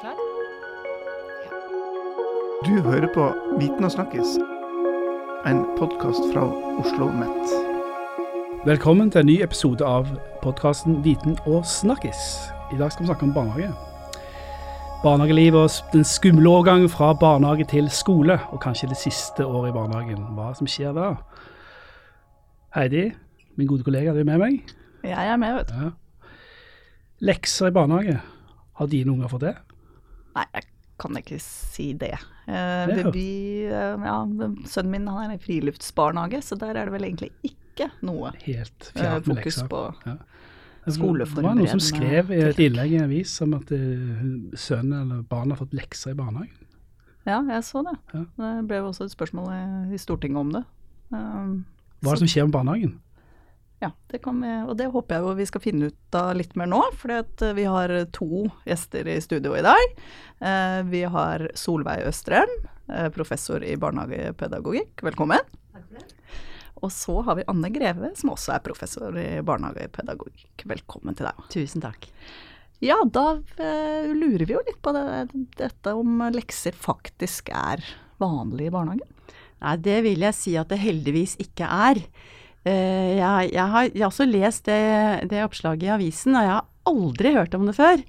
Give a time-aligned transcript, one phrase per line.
[0.00, 0.16] Klar?
[2.66, 4.34] Du hører på Viten og snakkes,
[5.48, 6.42] en podkast fra
[6.82, 7.54] Oslo Met.
[8.66, 10.10] Velkommen til en ny episode av
[10.42, 12.20] podkasten Viten og snakkes.
[12.74, 13.70] I dag skal vi snakke om barnehage.
[15.02, 19.78] Barnehagelivet og den skumle overgangen fra barnehage til skole, og kanskje det siste året i
[19.78, 20.28] barnehagen.
[20.36, 21.14] Hva som skjer da?
[22.76, 23.14] Heidi,
[23.56, 24.76] min gode kollega, du er med meg?
[25.08, 25.74] Jeg er med, vet du.
[25.84, 25.90] Ja.
[27.20, 28.20] Lekser i barnehage.
[28.80, 29.54] Har dine unger fått det?
[30.36, 30.64] Nei, jeg
[31.00, 32.12] kan ikke si det.
[32.48, 34.16] Eh, Det vi, eh, ja,
[34.66, 38.92] sønnen min han er i friluftsbarnehage, så der er det vel egentlig ikke noe Helt
[38.96, 39.68] eh, fokus lekser.
[39.68, 40.16] på Ja.
[40.86, 40.96] Det
[41.42, 45.22] var noen som skrev i et innlegg i en avis om at eh, sønnen eller
[45.28, 46.56] barnet har fått lekser i barnehagen.
[47.26, 47.98] Ja, jeg så det.
[48.14, 48.24] Ja.
[48.38, 50.64] Det ble også et spørsmål i- i Stortinget om det.
[51.12, 51.66] Um,
[52.00, 52.98] Hva er det som skjer med barnehagen?
[53.80, 56.52] Ja, det kan vi, og det håper jeg jo vi skal finne ut av litt
[56.58, 59.94] mer nå, for vi har to gjester i studio i dag.
[60.44, 62.52] Eh, vi har Solveig Østrem,
[62.92, 65.00] eh, professor i barnehagepedagogikk.
[65.08, 65.40] Velkommen.
[66.84, 70.66] Og så har vi Anne Greve, som også er professor i barnehagepedagogikk.
[70.68, 71.40] Velkommen til deg.
[71.52, 72.04] Tusen takk.
[72.84, 75.06] Ja, da eh, lurer vi jo litt på det,
[75.56, 77.80] dette om lekser faktisk er
[78.20, 79.16] vanlig i barnehagen.
[79.60, 82.02] Nei, det vil jeg si at det heldigvis ikke er.
[82.68, 84.80] Eh, jeg, jeg, har, jeg har også lest det,
[85.30, 88.00] det oppslaget i avisen, og jeg har aldri hørt om det før.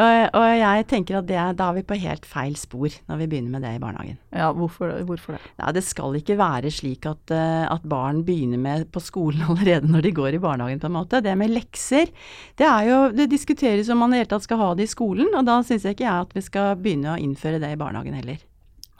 [0.00, 3.18] Og, og jeg tenker at det, er- da er vi på helt feil spor når
[3.20, 4.16] vi begynner med det i barnehagen.
[4.32, 5.40] Ja, hvorfor, hvorfor det?
[5.60, 9.90] Nei, det skal ikke være slik at, eh, at barn begynner med på skolen allerede
[9.90, 11.20] når de går i barnehagen, på en måte.
[11.26, 12.10] Det med lekser,
[12.58, 14.94] det er jo Det diskuteres om man i det hele tatt skal ha det i
[14.94, 17.78] skolen, og da syns jeg ikke jeg at vi skal begynne å innføre det i
[17.82, 18.42] barnehagen heller.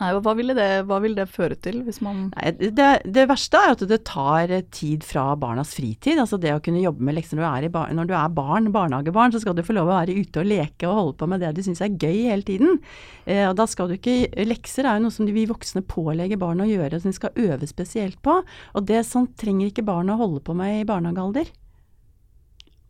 [0.01, 3.61] Nei, hva ville det, hva ville det føre til hvis man Nei, det, det verste
[3.61, 6.17] er at det tar eh, tid fra barnas fritid.
[6.23, 8.33] Altså det å kunne jobbe med lekser når du er, i bar når du er
[8.37, 11.31] barn, barnehagebarn, så skal du få lov å være ute og leke og holde på
[11.31, 12.81] med det du syns er gøy hele tiden.
[13.27, 14.19] Eh, og da skal du ikke
[14.49, 17.69] Lekser er jo noe som vi voksne pålegger barn å gjøre, som de skal øve
[17.69, 18.41] spesielt på.
[18.73, 21.53] Og det sånn trenger ikke barn å holde på med i barnehagealder.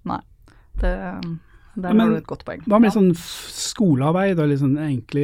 [0.09, 0.23] Nei.
[0.81, 0.95] Det,
[1.77, 2.61] der Men- har du et godt poeng.
[2.67, 5.23] Hva med sånn skolearbeid og litt sånn enkle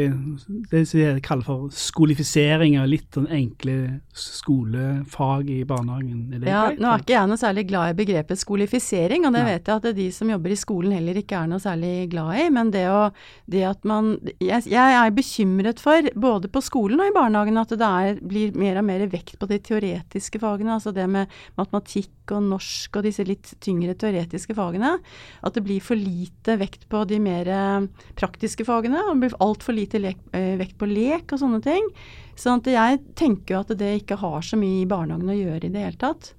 [0.70, 6.32] Det jeg kaller for skolifisering av litt sånn enkle skolefag i barnehagen?
[6.34, 6.78] Er det Ja, greit?
[6.78, 9.52] nå er ikke jeg noe særlig glad i begrepet skolifisering, og det Nei.
[9.58, 12.48] vet jeg at de som jobber i skolen heller ikke er noe særlig glad i.
[12.50, 13.12] Men det å
[13.48, 17.68] det at man Jeg, jeg er bekymret for, både på skolen og i barnehagen, at
[17.68, 20.74] det er, blir mer og mer vekt på de teoretiske fagene.
[20.78, 24.98] Altså det med matematikk og norsk og disse litt tyngre teoretiske fagene.
[25.42, 29.74] At det blir for lite vekt på de mer eh, praktiske fagene, og blir altfor
[29.74, 31.90] lite lek, eh, vekt på lek og sånne ting.
[32.38, 35.72] Sånn jeg tenker jo at det ikke har så mye i barnehagen å gjøre i
[35.74, 36.34] det hele tatt.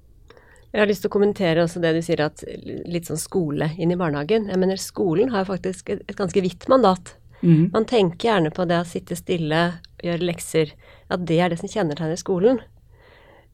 [0.72, 2.42] Jeg har lyst til å kommentere også det du sier at
[2.88, 4.50] litt sånn skole inn i barnehagen.
[4.52, 7.14] Jeg mener skolen har faktisk et, et ganske vidt mandat.
[7.40, 7.70] Mm.
[7.72, 9.62] Man tenker gjerne på det å sitte stille,
[10.04, 10.74] gjøre lekser,
[11.08, 12.60] at det er det som kjennetegner skolen.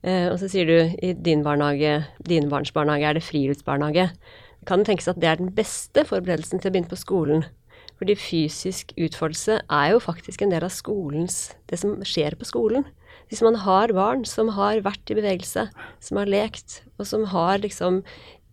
[0.05, 4.11] Eh, og så sier du i din barnehage, dine barns barnehage, er det friluftsbarnehage.
[4.69, 7.47] Kan det tenkes at det er den beste forberedelsen til å begynne på skolen?
[8.01, 12.87] Fordi fysisk utfoldelse er jo faktisk en del av skolens, det som skjer på skolen.
[13.31, 15.69] Hvis man har barn som har vært i bevegelse,
[16.03, 18.03] som har lekt, og som har liksom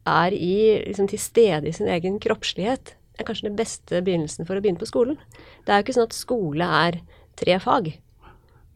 [0.10, 4.58] er i, liksom til stede i sin egen kroppslighet, er kanskje den beste begynnelsen for
[4.58, 5.20] å begynne på skolen.
[5.66, 7.02] Det er jo ikke sånn at skole er
[7.42, 7.92] tre fag.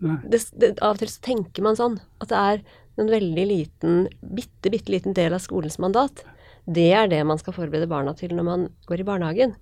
[0.01, 2.65] Det, det, av og til så tenker man sånn at det er
[3.01, 6.23] en veldig liten, bitte, bitte liten del av skolens mandat.
[6.65, 9.55] Det er det man skal forberede barna til når man går i barnehagen.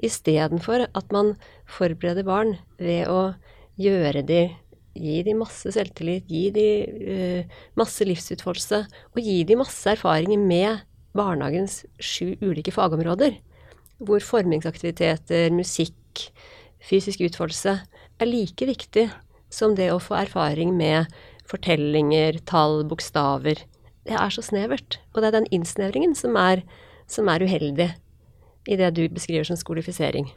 [0.00, 1.34] Istedenfor at man
[1.68, 3.32] forbereder barn ved å
[3.80, 4.42] gjøre de
[4.98, 8.82] Gi de masse selvtillit, gi de uh, masse livsutfoldelse,
[9.14, 10.82] og gi de masse erfaringer med
[11.16, 13.36] barnehagens sju ulike fagområder.
[14.02, 16.26] Hvor formingsaktiviteter, musikk,
[16.82, 17.76] fysisk utfoldelse
[18.20, 19.06] er like viktig
[19.52, 21.10] som det å få erfaring med
[21.50, 23.62] fortellinger, tall, bokstaver.
[24.06, 24.98] Det er så snevert.
[25.14, 26.62] Og det er den innsnevringen som er,
[27.06, 27.90] som er uheldig
[28.68, 30.28] i det du beskriver som skolifisering.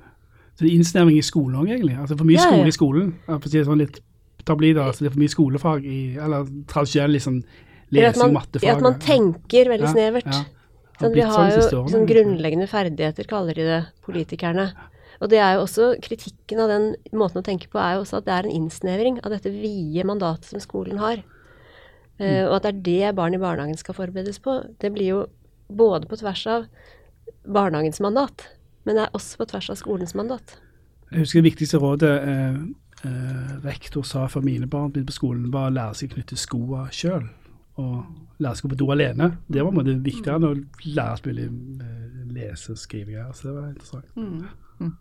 [0.55, 1.97] Så det er innsnevring i skolen òg, egentlig.
[1.97, 3.13] Altså for mye Ja, skole i skolen.
[3.25, 3.99] For å si det sånn litt
[4.45, 4.83] tablider.
[4.85, 7.43] Altså det er for mye skolefag i Eller tradisjonell liksom
[7.93, 8.69] lesing mattefag.
[8.69, 10.25] at man tenker veldig Ja, snevert.
[10.25, 10.43] ja.
[10.99, 14.73] Sånn, vi har sånn jo sånn grunnleggende ferdigheter, kaller de det, politikerne.
[15.21, 18.17] Og det er jo også, kritikken av den måten å tenke på er jo også
[18.17, 21.23] at det er en innsnevring av dette vide mandatet som skolen har.
[22.21, 24.59] Eh, og at det er det barn i barnehagen skal forberedes på.
[24.81, 25.21] Det blir jo
[25.73, 26.67] både på tvers av
[27.43, 28.47] barnehagens mandat,
[28.85, 30.57] men det er også på tvers av skolens mandat.
[31.11, 32.59] Jeg husker det viktigste rådet eh,
[33.05, 36.89] eh, rektor sa for mine barn på skolen, var å lære seg å knytte skoene
[36.93, 37.29] sjøl.
[37.81, 38.03] Og
[38.43, 39.31] lære seg å gå på do alene.
[39.49, 40.53] Det var det viktigere enn å
[40.85, 43.33] lære alt mulig eh, lese- og skrivegreier.
[43.33, 44.11] Så det var interessant.
[44.17, 44.93] Mm.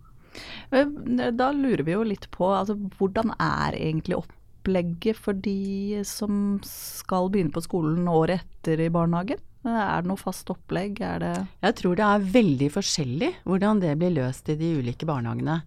[0.72, 4.16] Eh, Da lurer vi jo litt på altså, hvordan er egentlig
[4.62, 9.40] opplegget for de som skal begynne på skolen året etter i barnehagen?
[9.66, 10.98] Er det noe fast opplegg?
[11.02, 15.60] Jeg tror det er veldig forskjellig hvordan det blir løst i de ulike barnehagene.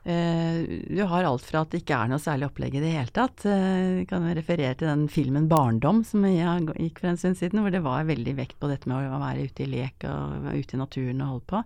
[0.00, 3.12] Eh, du har alt fra at det ikke er noe særlig opplegg i det hele
[3.12, 3.44] tatt.
[3.44, 7.60] Eh, Jeg kan referere til den filmen 'Barndom' som jeg gikk for en stund siden,
[7.60, 10.74] hvor det var veldig vekt på dette med å være ute i lek og ute
[10.74, 11.62] i naturen og holde på.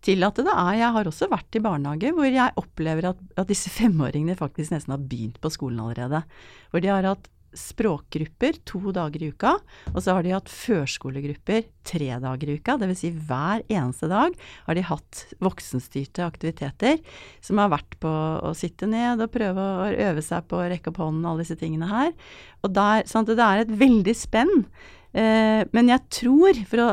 [0.00, 3.48] Til at det er Jeg har også vært i barnehage hvor jeg opplever at, at
[3.48, 6.24] disse femåringene faktisk nesten har begynt på skolen allerede.
[6.70, 7.28] Hvor de har hatt
[7.58, 9.54] språkgrupper to dager i uka,
[9.92, 12.76] og så har de hatt førskolegrupper tre dager i uka.
[12.80, 13.02] Dvs.
[13.04, 14.34] Si hver eneste dag
[14.66, 17.00] har de hatt voksenstyrte aktiviteter
[17.44, 20.92] som har vært på å sitte ned og prøve å øve seg på å rekke
[20.92, 22.12] opp hånden, alle disse tingene her.
[22.64, 24.62] Og der, sånn det er et veldig spenn.
[25.14, 26.88] Eh, men jeg tror, for å,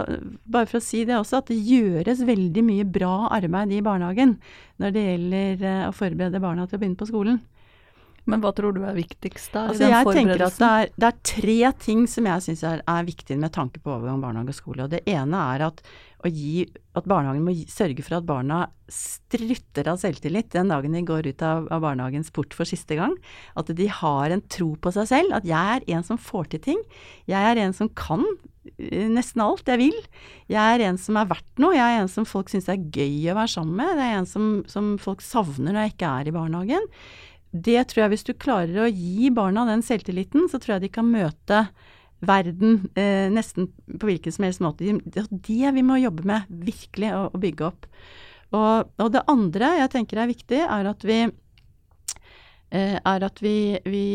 [0.46, 4.36] bare for å si det også, at det gjøres veldig mye bra arbeid i barnehagen
[4.82, 7.42] når det gjelder eh, å forberede barna til å begynne på skolen.
[8.30, 9.66] Men hva tror du er viktigst da?
[9.66, 12.84] i Altså jeg tenker at det er, det er tre ting som jeg syns er,
[12.86, 14.86] er viktig med tanke på overgang barnehage og skole.
[14.86, 15.82] Og det ene er at,
[16.30, 21.32] gi, at barnehagen må sørge for at barna strutter av selvtillit den dagen de går
[21.32, 23.18] ut av, av barnehagens port for siste gang.
[23.58, 25.34] At de har en tro på seg selv.
[25.40, 26.86] At jeg er en som får til ting.
[27.32, 28.22] Jeg er en som kan
[28.78, 29.98] eh, nesten alt jeg vil.
[30.52, 31.74] Jeg er en som er verdt noe.
[31.74, 33.98] Jeg er en som folk syns er gøy å være sammen med.
[33.98, 36.90] Det er en som, som folk savner når jeg ikke er i barnehagen
[37.52, 40.94] det tror jeg hvis du klarer å gi barna den selvtilliten, så tror jeg de
[40.96, 41.66] kan møte
[42.22, 43.68] verden eh, nesten
[44.00, 44.88] på hvilken som helst måte.
[45.04, 47.88] Det er det vi må jobbe med, virkelig, å, å bygge opp.
[48.52, 53.56] Og, og, det andre jeg tenker er viktig, er at vi eh, er at vi,
[53.90, 54.06] vi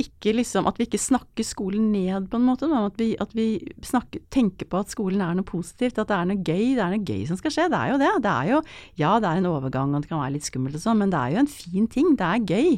[0.00, 3.34] ikke liksom, at vi ikke snakker skolen ned på en måte, men at vi, at
[3.36, 3.46] vi
[3.86, 6.94] snakker, tenker på at skolen er noe positivt, at det er noe gøy, det er
[6.96, 7.68] noe gøy som skal skje.
[7.70, 8.12] Det er jo det.
[8.24, 8.62] Det er jo,
[9.00, 11.20] ja, det er en overgang og det kan være litt skummelt og sånn, men det
[11.20, 12.14] er jo en fin ting.
[12.18, 12.72] Det er gøy.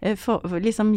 [0.00, 0.94] Eh, For, for liksom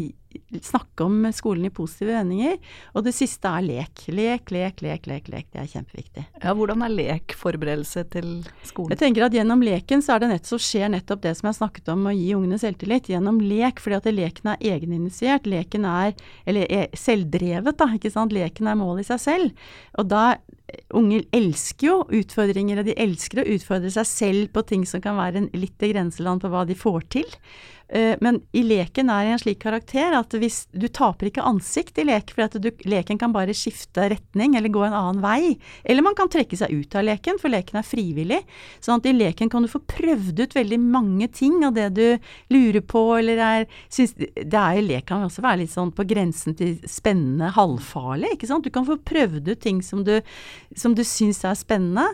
[0.62, 2.58] snakke om skolen i positive vendinger.
[2.94, 4.06] Og det siste er lek.
[4.14, 5.30] Lek, lek, lek, lek.
[5.32, 5.50] lek.
[5.54, 6.26] Det er kjempeviktig.
[6.44, 8.30] Ja, hvordan er lek forberedelse til
[8.66, 8.94] skolen?
[8.94, 11.90] Jeg tenker at Gjennom leken så det nett, så skjer nettopp det som jeg snakket
[11.94, 13.10] om, å gi ungene selvtillit.
[13.12, 15.50] Gjennom lek, fordi at leken er egeninitiert.
[15.50, 16.14] Leken er
[16.46, 17.90] eller er selvdrevet, da.
[17.98, 18.36] ikke sant?
[18.36, 19.70] Leken er målet i seg selv.
[19.98, 20.26] Og da
[20.96, 25.18] Unger elsker jo utfordringer, og de elsker å utfordre seg selv på ting som kan
[25.20, 27.28] være en, litt i grenseland på hva de får til.
[27.92, 32.08] Uh, men i leken er en slik karakter at hvis du taper ikke ansikt i
[32.08, 35.56] lek, for du, leken kan bare skifte retning eller gå en annen vei.
[35.84, 38.42] Eller man kan trekke seg ut av leken, for leken er frivillig.
[38.84, 42.06] Sånn at i leken kan du få prøvd ut veldig mange ting av det du
[42.54, 46.06] lurer på, eller er synes, Det er jo lek kan også være litt sånn på
[46.08, 48.66] grensen til spennende, halvfarlig, ikke sant.
[48.66, 50.16] Du kan få prøvd ut ting som du,
[50.80, 52.08] som du syns er spennende.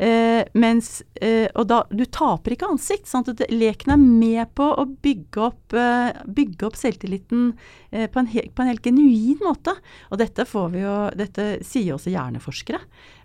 [0.00, 3.08] Eh, mens, eh, og da, du taper ikke ansikt.
[3.10, 5.09] sånn at leken er med på å bygge
[5.42, 7.52] opp, uh, bygge opp selvtilliten
[7.90, 9.74] på en, helt, på, en helt genuin måte.
[10.10, 10.46] Og dette,
[10.78, 12.78] jo, dette sier også hjerneforskere.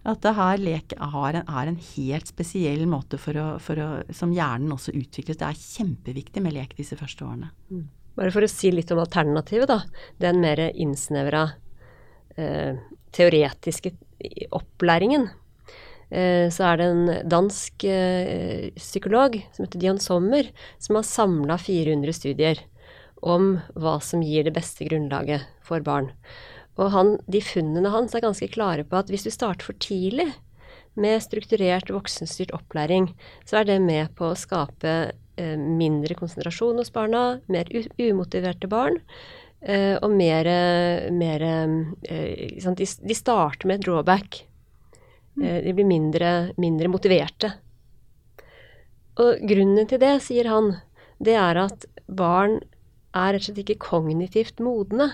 [0.10, 3.90] At det her lek er en, er en helt spesiell måte for å, for å,
[4.16, 5.38] som hjernen også utvikles.
[5.42, 7.52] Det er kjempeviktig med lek disse første årene.
[7.70, 7.86] Mm.
[8.16, 9.82] Bare for å si litt om alternativet, da.
[10.24, 11.48] Den mer innsnevra
[13.16, 13.94] teoretiske
[14.52, 15.30] opplæringen
[16.54, 20.48] så er det en dansk eh, psykolog som heter Dion Sommer,
[20.80, 22.62] som har samla 400 studier
[23.26, 26.12] om hva som gir det beste grunnlaget for barn.
[26.80, 30.30] Og han, de funnene hans er ganske klare på at hvis du starter for tidlig
[31.00, 33.10] med strukturert voksenstyrt opplæring,
[33.48, 39.02] så er det med på å skape eh, mindre konsentrasjon hos barna, mer umotiverte barn.
[39.66, 40.48] Eh, og mer,
[41.16, 41.44] mer
[42.06, 44.46] de, de starter med et drawback
[45.36, 47.52] de blir mindre, mindre, motiverte.
[49.20, 50.74] Og grunnen til det, sier han,
[51.24, 52.60] det er at barn
[53.16, 55.12] er rett og slett ikke kognitivt modne.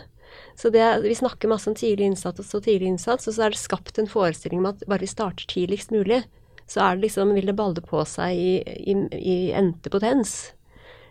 [0.56, 3.62] Så det, Vi snakker masse om tidlig innsats og tidlig innsats, og så er det
[3.62, 6.24] skapt en forestilling om at bare vi starter tidligst mulig,
[6.66, 10.54] så er det liksom, vil det balle på seg i, i, i ente potens.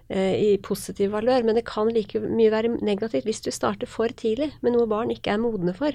[0.08, 1.44] Eh, I positiv valør.
[1.46, 5.12] Men det kan like mye være negativt hvis du starter for tidlig med noe barn
[5.14, 5.94] ikke er modne for.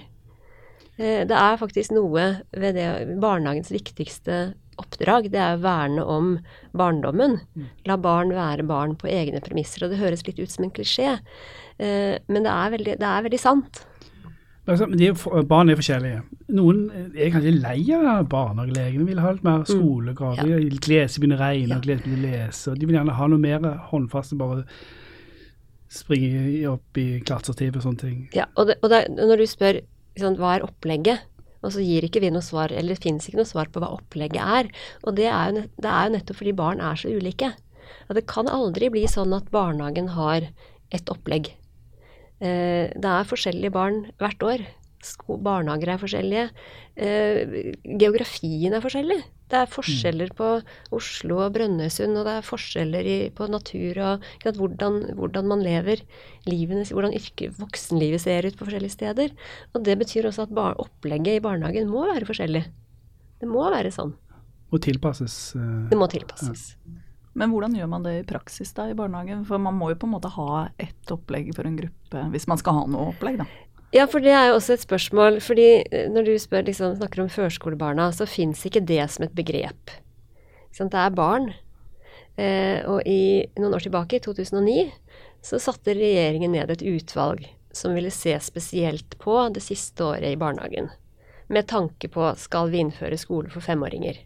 [0.97, 6.29] Det er faktisk noe ved det barnehagens viktigste oppdrag, det er å verne om
[6.75, 7.39] barndommen.
[7.87, 9.85] La barn være barn på egne premisser.
[9.85, 11.17] Og det høres litt ut som en klisjé,
[11.79, 13.83] men det er veldig, det er veldig sant.
[14.65, 15.11] De,
[15.45, 16.23] barn er forskjellige.
[16.57, 19.05] Noen er kanskje lei av barnehagelegene.
[19.05, 20.41] vil ha litt mer skolegrad.
[20.41, 20.49] Mm.
[20.49, 20.61] Ja.
[20.87, 21.81] Glede seg begynne å regne ja.
[21.83, 22.73] glede seg å lese.
[22.79, 24.63] De vil gjerne ha noe mer håndfast enn bare
[25.95, 28.17] springe opp i klatrestativet og sånne ting.
[28.35, 29.79] Ja, og, det, og det, når du spør
[30.15, 31.31] liksom, hva er opplegget,
[31.65, 33.87] Og så gir ikke vi noe svar, eller det finnes ikke noe svar på hva
[33.95, 34.67] opplegget er.
[35.01, 37.55] Og det er, jo, det er jo nettopp fordi barn er så ulike.
[38.05, 40.45] At det kan aldri bli sånn at barnehagen har
[40.93, 41.49] et opplegg.
[42.37, 44.65] Eh, det er forskjellige barn hvert år.
[45.27, 46.45] Barnehager er forskjellige.
[46.95, 49.19] Eh, geografien er forskjellig.
[49.45, 50.47] Det er forskjeller på
[50.95, 55.61] Oslo og Brønnøysund, og det er forskjeller i, på natur og sant, hvordan, hvordan, man
[55.65, 56.01] lever.
[56.49, 59.35] Livene, hvordan yrke, voksenlivet ser ut på forskjellige steder.
[59.73, 62.65] Og det betyr også at bar, opplegget i barnehagen må være forskjellig.
[63.41, 64.15] Det må være sånn.
[64.73, 65.53] Og tilpasses.
[65.53, 66.71] Uh, det må tilpasses.
[66.81, 67.01] Ja.
[67.35, 69.43] Men hvordan gjør man det i praksis da i barnehagen?
[69.47, 72.61] For man må jo på en måte ha ett opplegg for en gruppe, hvis man
[72.61, 73.47] skal ha noe opplegg, da.
[73.93, 75.39] Ja, for det er jo også et spørsmål.
[75.41, 79.35] fordi eh, når du spør, liksom, snakker om førskolebarna, så fins ikke det som et
[79.35, 79.93] begrep.
[80.75, 81.53] Det er barn.
[82.35, 84.91] Eh, og i noen år tilbake, i 2009,
[85.45, 90.39] så satte regjeringen ned et utvalg som ville se spesielt på det siste året i
[90.39, 90.89] barnehagen.
[91.47, 94.17] Med tanke på skal vi innføre skole for femåringer.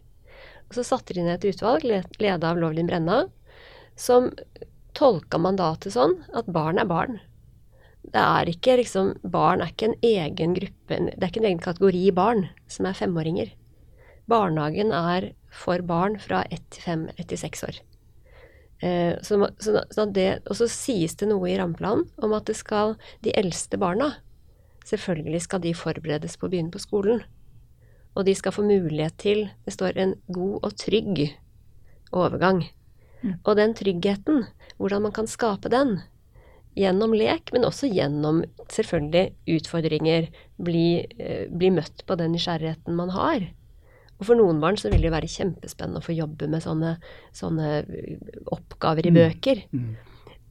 [0.70, 3.26] Og så satte de ned et utvalg, ledet av Lovlin Brenna,
[3.98, 4.30] som
[4.96, 7.20] tolka mandatet sånn at barn er barn
[8.02, 11.62] det er ikke liksom Barn er ikke en egen gruppe, det er ikke en egen
[11.62, 13.52] kategori barn som er femåringer.
[14.30, 17.80] Barnehagen er for barn fra ett til fem, ett til seks år.
[18.80, 22.56] Eh, så, så, så det, og så sies det noe i rammeplanen om at det
[22.56, 24.14] skal de eldste barna
[24.88, 27.20] Selvfølgelig skal de forberedes på å begynne på skolen.
[28.16, 31.20] Og de skal få mulighet til Det står en god og trygg
[32.16, 32.64] overgang.
[33.20, 33.34] Mm.
[33.44, 34.46] Og den tryggheten,
[34.80, 36.00] hvordan man kan skape den,
[36.78, 40.28] gjennom lek, men også gjennom selvfølgelig utfordringer.
[40.60, 43.48] Bli, eh, bli, møtt på den nysgjerrigheten man har.
[44.20, 46.98] Og for noen barn så vil det være kjempespennende å få jobbe med sånne,
[47.36, 49.18] sånne eh, oppgaver i mm.
[49.18, 49.64] bøker.
[49.72, 49.96] Mm.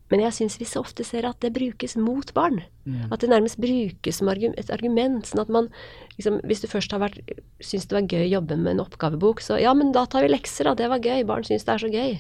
[0.10, 2.64] Men jeg syns vi så ofte ser at det brukes mot barn.
[2.90, 3.12] Mm.
[3.14, 5.26] At det nærmest brukes som et argument.
[5.30, 5.70] sånn at man,
[6.18, 7.22] liksom, Hvis du først har vært,
[7.62, 10.34] syns det var gøy å jobbe med en oppgavebok, så ja, men da tar vi
[10.34, 10.74] lekser, da.
[10.74, 11.24] Det var gøy.
[11.30, 12.18] Barn syns det er så gøy.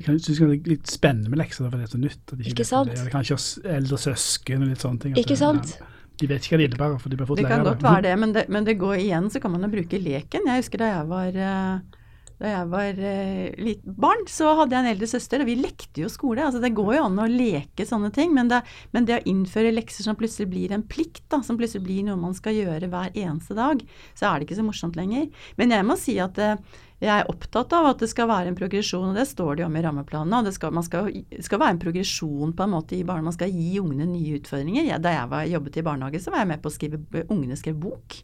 [0.00, 2.22] Jeg synes det er litt spennende med lekser, for det er så nytt.
[2.32, 2.92] At de ikke, sant?
[2.96, 3.06] Det.
[3.12, 3.38] Kanskje
[3.76, 5.16] eldre søsken og litt sånne ting.
[5.20, 5.78] Ikke sant?
[6.20, 7.54] de vet ikke hva det innebærer, for de blir fått lære det.
[7.54, 10.00] kan godt være det men, det, men det går igjen, så kan man jo bruke
[10.00, 10.48] leken.
[10.50, 12.00] Jeg husker da jeg var uh,
[12.40, 16.00] da jeg var eh, litt barn, så hadde jeg en eldre søster, og vi lekte
[16.00, 16.40] jo skole.
[16.40, 18.62] Altså, det går jo an å leke sånne ting, men det,
[18.96, 22.16] men det, å innføre lekser som plutselig blir en plikt, da, som plutselig blir noe
[22.20, 23.84] man skal gjøre hver eneste dag,
[24.16, 25.28] så er det ikke så morsomt lenger.
[25.60, 26.56] Men jeg må si at eh,
[27.00, 29.68] jeg er opptatt av at det skal være en progresjon, og det står det jo
[29.70, 30.42] om i rammeplanene.
[30.44, 31.06] Det skal, skal,
[31.40, 34.84] skal, være en progresjon på en måte i barn, Man skal gi ungene nye utfordringer.
[34.84, 37.56] Jeg, da jeg var, jobbet i barnehage, så var jeg med på å skrive Ungene
[37.56, 38.20] skrev bok.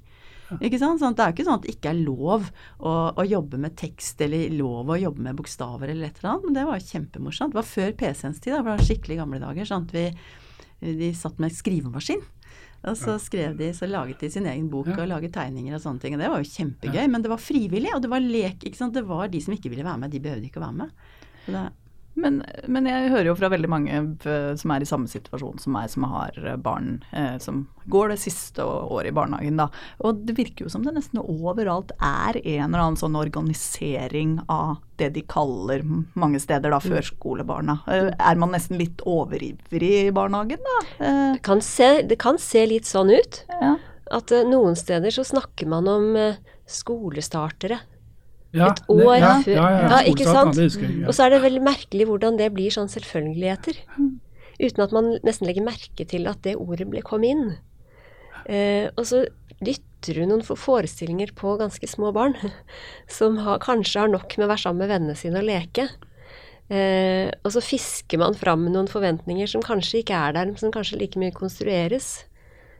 [0.61, 1.01] Ikke sant?
[1.01, 2.45] Sånn, det er jo ikke sånn at det ikke er lov
[2.79, 6.47] å, å, jobbe med tekst eller lov å jobbe med bokstaver eller et eller annet,
[6.47, 7.55] men det var kjempemorsomt.
[7.55, 9.67] Det var før PC-ens tid, da, det var skikkelig gamle dager.
[9.67, 10.07] sånn at vi,
[11.01, 12.23] De satt med skrivemaskin.
[12.87, 16.03] Og så skrev de, så laget de sin egen bok og laget tegninger og sånne
[16.03, 16.15] ting.
[16.15, 17.03] Og det var jo kjempegøy.
[17.11, 18.63] Men det var frivillig, og det var lek.
[18.63, 18.95] ikke sant?
[18.95, 21.09] Det var de som ikke ville være med, de behøvde ikke å være med.
[21.47, 21.65] Så det,
[22.17, 22.41] men,
[22.73, 25.91] men, jeg hører jo fra veldig mange eh, som er i samme situasjon som meg,
[25.93, 29.69] som har eh, barn eh, som går det siste året i barnehagen, da.
[30.03, 34.79] Og det virker jo som det nesten overalt er en eller annen sånn organisering av
[34.97, 35.85] det de kaller
[36.17, 36.89] mange steder da mm.
[36.89, 37.79] førskolebarna.
[37.93, 40.79] Eh, er man nesten litt overivrig i barnehagen, da?
[41.37, 43.43] Det kan se, det kan se litt sånn ut.
[43.61, 43.77] Ja.
[44.17, 46.17] At noen steder så snakker man om
[46.67, 47.83] skolestartere
[48.59, 49.57] ja, et år det, ja, før.
[49.57, 50.61] Ja, ja, ikke sant?
[51.07, 53.81] Og så er det veldig merkelig hvordan det blir sånn selvfølgeligheter.
[54.57, 57.51] Uten at man nesten legger merke til at det ordet ble, kom inn.
[58.47, 59.25] Eh, og så
[59.65, 62.37] dytter du noen forestillinger på ganske små barn,
[63.19, 65.89] som har, kanskje har nok med å være sammen med vennene sine og leke.
[66.67, 70.75] Eh, og så fisker man fram noen forventninger som kanskje ikke er der, men som
[70.75, 72.27] kanskje like mye konstrueres.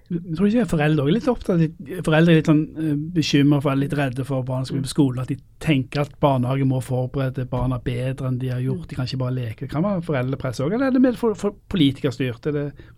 [0.07, 1.63] Jeg tror ikke foreldre er litt opptatt
[2.07, 5.23] Foreldre er litt sånn eh, bekymra for, litt redde for barna skal bli på skolen.
[5.25, 8.87] At de tenker at barnehage må forberede barna bedre enn de har gjort.
[8.91, 9.65] De kan ikke bare leke.
[9.65, 12.47] Det kan være foreldrepress òg, eller er det mer for, for politikerstyrt?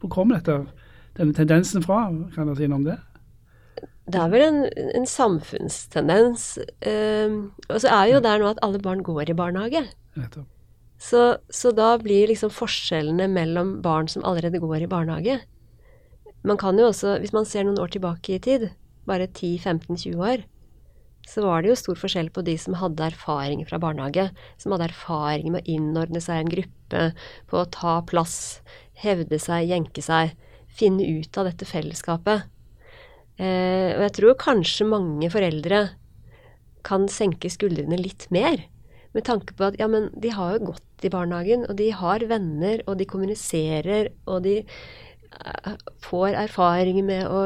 [0.02, 0.84] Hvor kommer dette,
[1.16, 2.04] denne tendensen fra?
[2.34, 2.98] Kan dere si noe om det?
[4.08, 4.62] Det er vel en,
[4.96, 6.46] en samfunnstendens.
[6.84, 9.84] Uh, og så er jo der nå at alle barn går i barnehage.
[10.98, 15.38] Så, så da blir liksom forskjellene mellom barn som allerede går i barnehage,
[16.46, 18.68] man kan jo også, hvis man ser noen år tilbake i tid,
[19.08, 20.44] bare 10-15-20 år,
[21.28, 24.28] så var det jo stor forskjell på de som hadde erfaring fra barnehage,
[24.60, 27.02] som hadde erfaring med å innordne seg i en gruppe,
[27.50, 28.38] på å ta plass,
[29.02, 30.32] hevde seg, jenke seg,
[30.78, 32.46] finne ut av dette fellesskapet.
[33.38, 35.84] Eh, og jeg tror kanskje mange foreldre
[36.86, 38.64] kan senke skuldrene litt mer,
[39.12, 42.24] med tanke på at ja, men de har jo gått i barnehagen, og de har
[42.30, 44.62] venner, og de kommuniserer, og de
[46.04, 47.40] får erfaring med å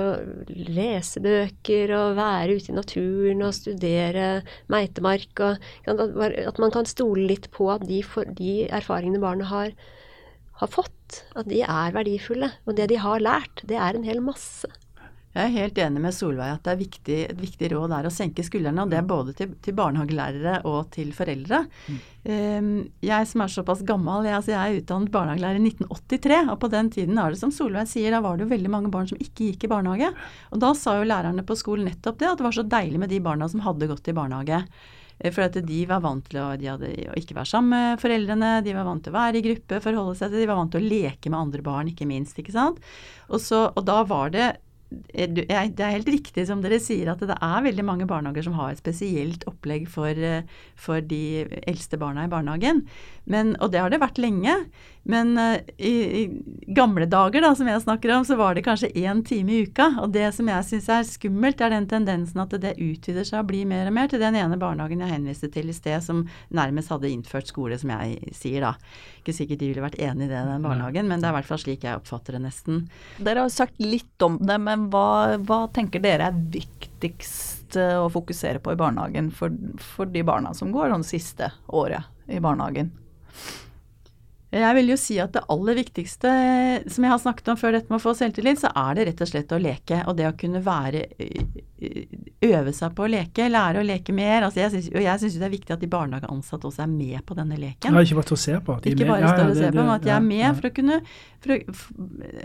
[0.49, 4.29] lese bøker og være ute i naturen og studere
[4.73, 5.43] meitemark.
[5.43, 8.03] Og, at man kan stole litt på at de,
[8.39, 9.75] de erfaringene barnet har,
[10.63, 12.53] har fått, at de er verdifulle.
[12.67, 14.71] Og det de har lært, det er en hel masse.
[15.33, 18.13] Jeg er helt enig med Solveig at det er viktig, et viktig råd er å
[18.13, 18.85] senke skuldrene.
[18.85, 21.63] Og det er både til, til barnehagelærere og til foreldre.
[21.89, 22.01] Mm.
[22.23, 22.73] Um,
[23.03, 26.41] jeg som er såpass gammel, jeg, altså jeg er utdannet barnehagelærer i 1983.
[26.53, 28.93] Og på den tiden er det som Solveig sier, da var det jo veldig mange
[28.93, 30.11] barn som ikke gikk i barnehage.
[30.53, 33.13] Og da sa jo lærerne på skolen nettopp det, at det var så deilig med
[33.13, 34.61] de barna som hadde gått i barnehage.
[35.17, 38.03] Eh, for at de var vant til å, de hadde, å ikke være sammen med
[38.03, 40.77] foreldrene, de var vant til å være i gruppe, forholde seg til De var vant
[40.77, 42.37] til å leke med andre barn, ikke minst.
[42.37, 42.85] ikke sant?
[43.31, 44.51] Og, så, og da var det
[45.13, 48.73] det er helt riktig som dere sier at det er veldig mange barnehager som har
[48.73, 50.47] et spesielt opplegg for, eh,
[50.77, 52.85] for de eldste barna i barnehagen.
[53.25, 54.57] Men, og det har det vært lenge.
[55.03, 56.23] Men uh, i, i,
[56.75, 59.89] gamle dager, da, som jeg snakker om, så var det kanskje én time i uka.
[60.03, 63.51] Og det som jeg syns er skummelt, er den tendensen at det utvider seg og
[63.51, 66.93] blir mer og mer til den ene barnehagen jeg henviste til i sted, som nærmest
[66.95, 68.75] hadde innført skole, som jeg sier da.
[69.23, 71.51] Ikke sikkert de ville vært enig i det, den barnehagen, men det er i hvert
[71.51, 72.87] fall slik jeg oppfatter det nesten.
[73.23, 78.11] Dere har sagt litt om det, men hva, hva tenker dere er viktigst eh, å
[78.13, 79.55] fokusere på i barnehagen for,
[79.95, 82.93] for de barna som går det siste året i barnehagen?
[84.53, 86.31] Jeg vil jo si at det aller viktigste,
[86.93, 89.23] som jeg har snakket om før dette med å få selvtillit, så er det rett
[89.25, 90.03] og slett å leke.
[90.11, 91.07] Og det å kunne være
[92.43, 94.45] Øve seg på å leke, lære å leke mer.
[94.47, 97.23] Altså jeg synes, og jeg syns det er viktig at de barnehageansatte også er med
[97.27, 97.91] på denne leken.
[97.91, 98.77] Ja, ikke bare til å se på.
[98.87, 100.99] ikke bare stå og se på, men at de er med for å kunne
[101.43, 101.59] for å,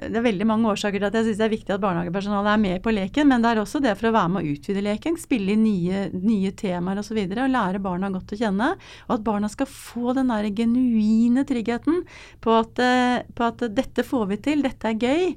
[0.07, 2.63] Det er veldig mange årsaker til at jeg syns det er viktig at barnehagepersonalet er
[2.63, 5.19] med på leken, men det er også det for å være med å utvide leken,
[5.21, 7.17] spille inn nye, nye temaer osv.
[7.21, 8.71] Og, så og lære barna godt å kjenne.
[9.05, 11.96] Og at barna skal få den der genuine tryggheten
[12.43, 15.31] på at, eh, på at dette får vi til, dette er gøy.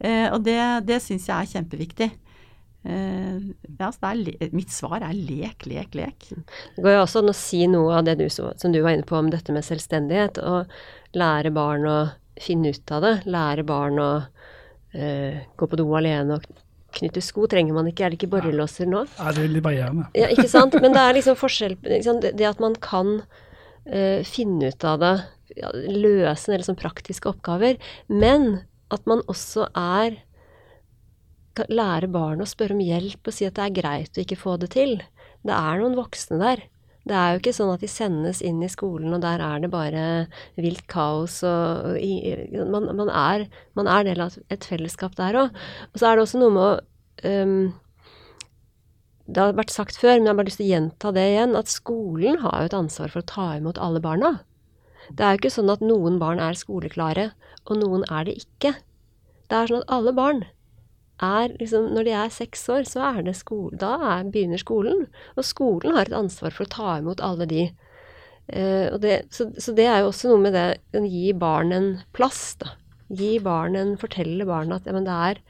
[0.00, 2.10] Eh, og det, det syns jeg er kjempeviktig.
[2.86, 3.38] Eh,
[3.80, 6.28] ja, er, mitt svar er lek, lek, lek.
[6.76, 9.06] Det går jo også an å si noe av det du, som du var inne
[9.08, 10.38] på om dette med selvstendighet.
[10.44, 11.98] Og lære barn å
[12.40, 13.16] finne ut av det.
[13.26, 14.10] Lære barn å
[14.94, 16.46] eh, gå på do alene og
[16.96, 17.48] knytte sko.
[17.50, 19.04] Trenger man ikke, er det ikke borrelåser nå?
[19.18, 20.08] Ja, det er litt barrierende.
[20.16, 20.76] Ja, ikke sant.
[20.82, 25.14] Men det er liksom forskjell Det at man kan uh, finne ut av det,
[25.54, 27.78] ja, løse en del sånn praktiske oppgaver,
[28.08, 30.22] men at man også er
[31.72, 34.56] lære barn å spørre om hjelp og si at det er greit å ikke få
[34.60, 34.98] det til.
[35.46, 36.64] Det er noen voksne der.
[37.06, 39.70] Det er jo ikke sånn at de sendes inn i skolen, og der er det
[39.70, 40.04] bare
[40.58, 43.46] vilt kaos og, og man, man, er,
[43.78, 45.60] man, er, del av et fellesskap der òg.
[45.92, 47.60] Og så er det også noe med å um,
[49.26, 51.56] Det har vært sagt før, men jeg har bare lyst til å gjenta det igjen,
[51.58, 54.36] at skolen har jo et ansvar for å ta imot alle barna.
[55.10, 57.30] Det er jo ikke sånn at noen barn er skoleklare,
[57.66, 58.76] og noen er det ikke.
[59.46, 60.44] Det er sånn at alle barn
[61.22, 65.06] er liksom Når de er seks år, så er det skole, da er, begynner skolen.
[65.36, 67.62] Og skolen har et ansvar for å ta imot alle de.
[68.48, 71.88] Eh, det, så, så, det er jo også noe med det å gi barn en
[72.16, 72.74] plass, da.
[73.08, 75.40] Gi barn en Fortelle barna at ja, men det er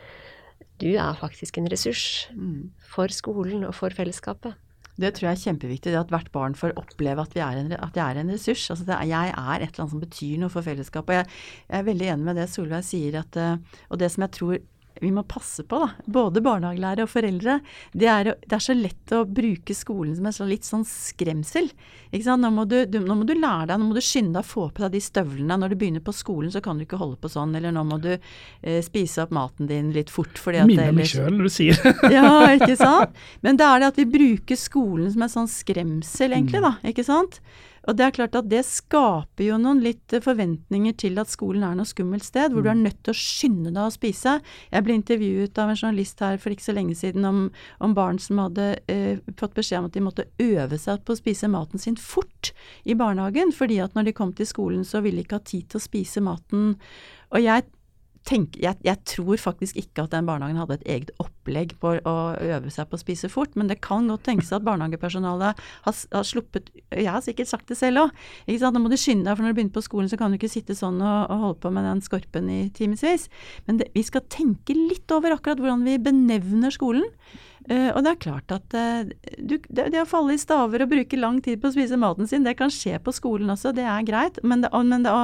[0.77, 2.69] Du er faktisk en ressurs mm.
[2.85, 4.55] for skolen og for fellesskapet.
[4.97, 7.99] Det tror jeg er kjempeviktig, det at hvert barn får oppleve at, er en, at
[7.99, 8.65] jeg er en ressurs.
[8.73, 11.13] Altså er, jeg er et eller annet som betyr noe for fellesskapet.
[11.13, 14.25] Og jeg, jeg, er veldig enig med det Solveig sier, at, eh, og det som
[14.25, 14.57] jeg tror
[15.01, 17.59] vi må passe på, da, både barnehagelærere og foreldre,
[17.93, 21.71] det er, det er, så lett å bruke skolen som en sånn litt sånn skremsel.
[22.17, 24.49] Nå må, du, du, nå må, du, lære deg, nå må du skynde deg å
[24.49, 25.59] få på deg de støvlene.
[25.61, 27.55] Når du begynner på skolen, så kan du ikke holde på sånn.
[27.59, 30.41] Eller nå må du eh, spise opp maten din litt fort.
[30.41, 32.13] Fordi at Minner meg sjøl når du sier det.
[32.15, 33.21] ja, ikke sant.
[33.45, 36.77] Men det er det at vi bruker skolen som en sånn skremsel, egentlig, da.
[36.89, 37.41] Ikke sant.
[37.87, 41.77] Og det er klart at det skaper jo noen litt forventninger til at skolen er
[41.79, 42.67] noe skummelt sted, hvor mm.
[42.67, 44.37] du er nødt til å skynde deg å spise.
[44.73, 47.41] Jeg ble intervjuet av en journalist her for ikke så lenge siden om,
[47.79, 51.21] om barn som hadde eh, fått beskjed om at de måtte øve seg på å
[51.21, 52.53] spise maten sin fort
[52.85, 55.71] i barnehagen, fordi at når de kom til skolen så ville de ikke ha tid
[55.71, 56.75] til å spise maten.
[57.35, 57.67] Og jeg
[58.27, 62.15] tenk, jeg, jeg, tror faktisk ikke at den barnehagen hadde et eget opplegg på å
[62.35, 66.27] øve seg på å spise fort, men det kan godt tenkes at barnehagepersonalet har, har,
[66.27, 68.23] sluppet Jeg har sikkert sagt det selv òg.
[68.51, 70.53] Nå må du skynde deg, for når du begynner på skolen, så kan du ikke
[70.53, 73.29] sitte sånn og, og holde på med den skorpen i timevis.
[73.69, 77.07] Men det, vi skal tenke litt over akkurat hvordan vi benevner skolen.
[77.67, 79.09] Uh, og det er klart at uh,
[79.43, 82.29] du, det, det, å falle i staver og bruke lang tid på å spise maten
[82.31, 84.39] sin, det kan skje på skolen også, det er greit.
[84.47, 85.15] Men, det, men det,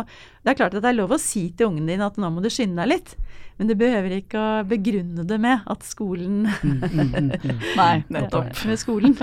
[0.42, 2.42] det, er klart at det er lov å si til ungen din at nå må
[2.42, 3.14] du skynde deg litt.
[3.61, 7.61] Men du behøver ikke å begrunne det med at skolen mm, mm, mm.
[7.81, 8.50] Nei, nettopp.
[8.70, 9.14] med skolen.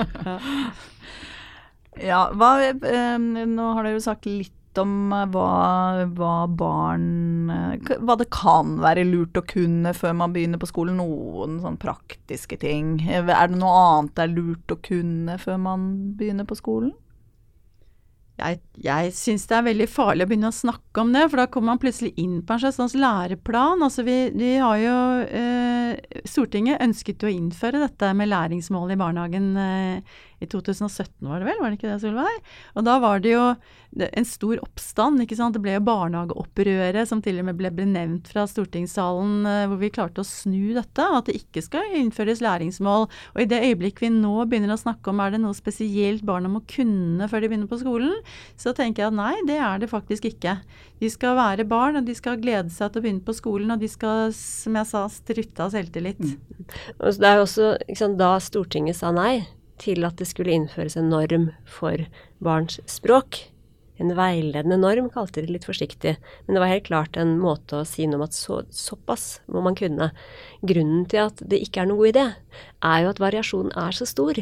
[1.99, 5.49] ja, hva, um, nå har dere jo sagt litt om eh, hva,
[6.17, 10.99] hva barn eh, Hva det kan være lurt å kunne før man begynner på skolen?
[11.01, 12.97] Noen sånn praktiske ting.
[13.07, 15.89] Eh, Er det noe annet det er lurt å kunne før man
[16.19, 16.95] begynner på skolen?
[18.39, 21.47] Jeg, jeg syns det er veldig farlig å begynne å snakke om det, for da
[21.51, 23.83] kommer man plutselig inn på en slags læreplan.
[23.83, 28.99] Altså vi, vi har jo eh, Stortinget ønsket jo å innføre dette med læringsmål i
[28.99, 31.59] barnehagen eh, i 2017, var det vel?
[31.59, 32.49] Var det ikke det, Solveig?
[32.79, 33.43] Og da var det jo
[34.05, 35.55] en stor oppstand, ikke sant.
[35.57, 39.81] Det ble jo barnehageopprøret som til og med ble, ble nevnt fra stortingssalen, eh, hvor
[39.81, 41.03] vi klarte å snu dette.
[41.03, 43.09] At det ikke skal innføres læringsmål.
[43.33, 46.51] Og i det øyeblikk vi nå begynner å snakke om er det noe spesielt barna
[46.51, 48.15] må kunne før de begynner på skolen,
[48.59, 50.57] så tenker jeg at nei, det er det faktisk ikke.
[50.99, 53.83] De skal være barn, og de skal glede seg til å begynne på skolen, og
[53.83, 56.19] de skal, som jeg sa, strutte av selvtillit.
[56.99, 59.47] Og Det er jo også liksom, da Stortinget sa nei
[59.79, 62.03] til at det skulle innføres en norm for
[62.43, 63.45] barns språk.
[63.99, 66.15] En veiledende norm, kalte de litt forsiktig.
[66.45, 69.63] Men det var helt klart en måte å si noe om at så, såpass må
[69.65, 70.11] man kunne.
[70.63, 72.25] Grunnen til at det ikke er noen god idé,
[72.91, 74.39] er jo at variasjonen er så stor.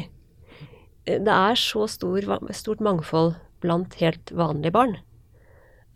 [1.08, 4.96] Det er så stor, stort mangfold blant helt vanlige barn.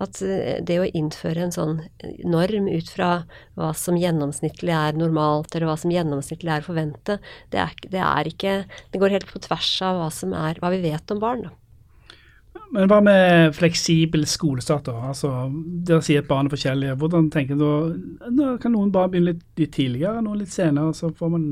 [0.03, 1.81] At eh, det å innføre en sånn
[2.27, 3.11] norm ut fra
[3.59, 7.19] hva som gjennomsnittlig er normalt, eller hva som gjennomsnittlig er å forvente,
[7.55, 8.55] det er, det er ikke
[8.93, 10.13] Det går helt på tvers av hva
[10.47, 11.47] er hva vi vet om barn.
[11.47, 11.57] Da.
[12.73, 14.89] Men hva med fleksibel skolestart?
[14.89, 14.97] da?
[15.13, 15.31] Altså,
[15.87, 16.97] Dere sier at barn er forskjellige.
[17.01, 17.65] Hvordan tenker du
[18.33, 21.47] da, Kan noen bare begynne litt tidligere, noen litt senere, så får man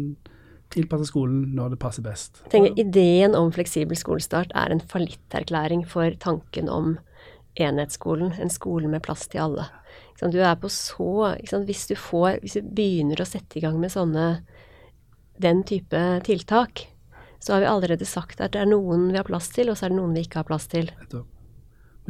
[0.70, 2.42] tilpasse skolen når det passer best?
[2.46, 6.96] Jeg tenker Ideen om fleksibel skolestart er en fallitterklæring for tanken om
[7.60, 9.66] enhetsskolen, en skole med plass til alle.
[10.20, 13.92] Du er på så hvis, du får, hvis du begynner å sette i gang med
[13.92, 14.42] sånne
[15.40, 16.86] den type tiltak,
[17.40, 19.86] så har vi allerede sagt at det er noen vi har plass til, og så
[19.88, 20.90] er det noen vi ikke har plass til.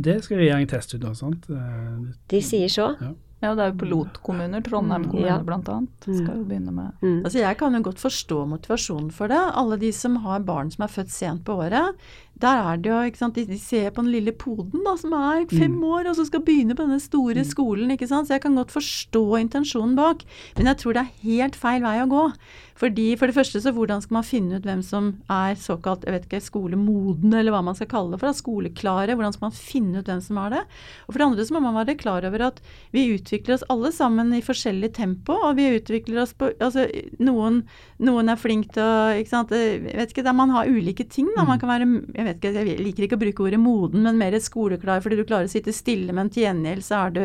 [0.00, 1.46] Det skal regjeringen teste ut nå, sant?
[1.54, 2.88] Eh, De sier så.
[2.98, 4.60] Ja, det er jo pilotkommuner.
[4.62, 5.38] Trondheim kommune Ja.
[5.40, 5.88] blant annet.
[6.04, 7.22] Skal jo begynne med Mm.
[7.24, 9.38] Altså Jeg kan jo godt forstå motivasjonen for det.
[9.56, 11.94] Alle de som har barn som er født sent på året.
[12.38, 15.44] Der er det jo, ikke sant, de, ser på den lille poden da, som er
[15.46, 17.90] fem år og så skal begynne på denne store skolen.
[17.90, 20.24] ikke sant, Så jeg kan godt forstå intensjonen bak.
[20.56, 22.32] Men jeg tror det er helt feil vei å gå.
[22.80, 26.14] Fordi For det første, så hvordan skal man finne ut hvem som er såkalt jeg
[26.14, 29.16] vet ikke, skolemodne, eller hva man skal kalle det for, da, skoleklare?
[29.18, 30.62] Hvordan skal man finne ut hvem som er det?
[31.04, 32.62] Og For det andre så må man være klar over at
[32.96, 36.86] vi utvikler oss alle sammen i forskjellig tempo, og vi utvikler oss på altså
[37.20, 37.62] Noen,
[38.00, 41.28] noen er flink til å ikke sant, jeg vet ikke, der Man har ulike ting.
[41.36, 44.20] da, Man kan være jeg vet ikke, jeg liker ikke å bruke ordet moden, men
[44.20, 47.24] mer skoleklar fordi du klarer å sitte stille, men til gjengjeld så er du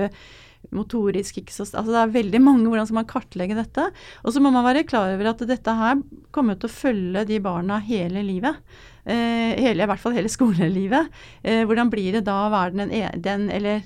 [0.76, 3.90] motorisk ikke så altså Det er veldig mange hvordan skal man kartlegge dette.
[4.24, 6.02] Og så må man være klar over at dette her
[6.36, 8.62] kommer til å følge de barna hele livet.
[9.06, 11.12] Eh, hele, I hvert fall hele skolelivet.
[11.44, 13.86] Eh, hvordan blir det da å være den, e- den eller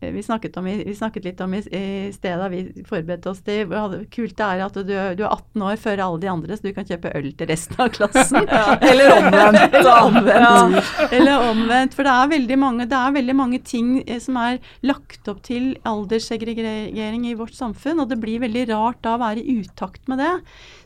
[0.00, 3.68] vi snakket, om, vi snakket litt om i, i stedet da vi forberedte oss til
[4.12, 6.72] kult det er at du, du er 18 år før alle de andre, så du
[6.76, 8.48] kan kjøpe øl til resten av klassen.
[8.90, 9.76] Eller omvendt.
[9.76, 10.48] Eller omvendt.
[10.48, 11.12] omvendt.
[11.12, 11.96] Eller omvendt.
[11.98, 15.42] For det er veldig mange, det er veldig mange ting eh, som er lagt opp
[15.46, 20.08] til alderssegregering i vårt samfunn, og det blir veldig rart da å være i utakt
[20.10, 20.32] med det.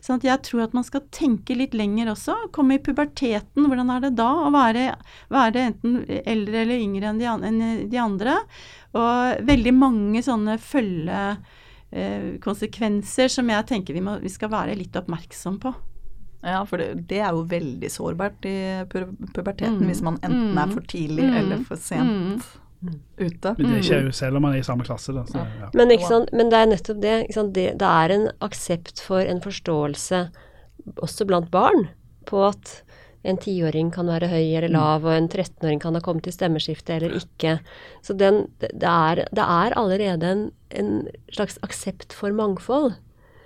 [0.04, 2.36] Sånn at jeg tror at man skal tenke litt lenger også.
[2.54, 4.90] Komme i puberteten, hvordan er det da å være,
[5.32, 8.40] være enten eldre eller yngre enn de, enn de andre?
[8.94, 11.20] Og veldig mange sånne følge
[11.92, 15.72] eh, konsekvenser som jeg tenker vi, må, vi skal være litt oppmerksom på.
[16.44, 18.56] Ja, for det, det er jo veldig sårbart i
[18.92, 19.00] pu
[19.32, 19.88] puberteten Mm.
[19.88, 21.36] hvis man enten er for tidlig Mm.
[21.40, 22.44] eller for sent
[23.16, 23.54] ute.
[23.58, 25.14] Men det skjer jo selv om man er i samme klasse.
[25.16, 25.70] Da, så, ja.
[25.74, 26.28] Men, ikke sant?
[26.36, 27.54] Men det er nettopp det, ikke sant?
[27.56, 27.78] det.
[27.80, 30.20] Det er en aksept for en forståelse
[31.00, 31.86] også blant barn
[32.28, 32.82] på at
[33.24, 36.98] en tiåring kan være høy eller lav, og en 13-åring kan ha kommet til stemmeskifte
[36.98, 37.56] eller ikke.
[38.04, 40.44] Så den, det, er, det er allerede en,
[40.76, 40.92] en
[41.32, 42.92] slags aksept for mangfold.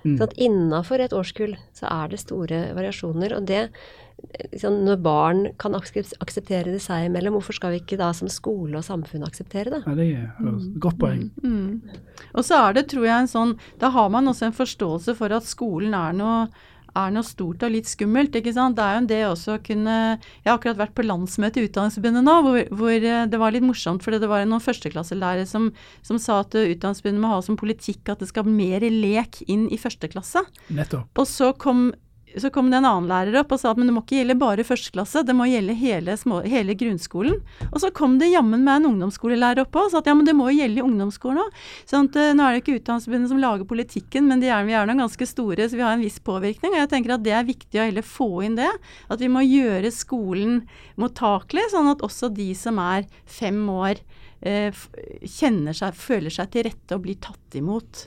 [0.02, 0.16] Mm.
[0.16, 3.34] Sånn at Innafor et årskull så er det store variasjoner.
[3.38, 3.68] Og det
[4.52, 8.78] liksom, Når barn kan akseptere det seg imellom, hvorfor skal vi ikke da som skole
[8.78, 9.82] og samfunn akseptere det?
[9.86, 11.28] Ja, det er et godt poeng.
[11.42, 11.82] Mm.
[12.34, 15.34] Og så er det, tror jeg, en sånn Da har man også en forståelse for
[15.34, 16.48] at skolen er noe
[16.98, 18.36] er noe stort og litt skummelt.
[18.36, 18.76] ikke sant?
[18.78, 21.68] Det er jo en det også å kunne Jeg har akkurat vært på landsmøte i
[21.68, 24.04] Utdanningsforbundet nå, hvor, hvor eh, det var litt morsomt.
[24.04, 25.70] fordi det var noen førsteklasselærere som,
[26.02, 29.68] som sa at eh, Utdanningsforbundet må ha som politikk at det skal mer lek inn
[29.72, 30.44] i første klasse.
[30.68, 31.10] Nettopp.
[31.18, 31.90] Og så kom,
[32.42, 34.38] så kom det en annen lærer opp og sa at men det må ikke gjelde
[34.40, 37.38] bare første klasse, det må gjelde hele, små, hele grunnskolen.
[37.70, 40.36] Og så kom det jammen med en ungdomsskolelærer opp og sa at ja, men det
[40.38, 41.62] må jo gjelde i ungdomsskolen òg.
[41.88, 44.76] Sånn at, eh, nå er det ikke Utdanningsforbundet som lager politikken, men de er, vi
[44.76, 46.74] er nå ganske store, så vi har en viss påvirkning.
[46.74, 48.70] Og jeg tenker at det er viktig å heller få inn det.
[49.08, 50.62] At vi må gjøre skolen
[51.00, 54.02] mottakelig, sånn at også de som er fem år
[54.40, 54.74] eh,
[55.24, 58.06] kjenner seg, føler seg til rette og blir tatt imot.